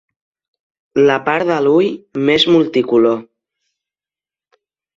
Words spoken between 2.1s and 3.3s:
més multicolor.